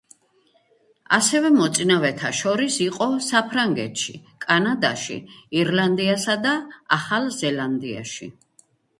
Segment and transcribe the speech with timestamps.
[1.15, 5.17] ასევე მოწინავეთა შორის იყო საფრანგეთში, კანადაში,
[5.63, 6.55] ირლანდიასა და
[6.97, 8.31] ახალ ზელანდიაში.